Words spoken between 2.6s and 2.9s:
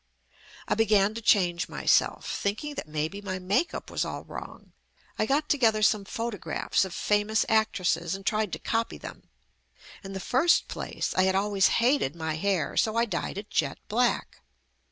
that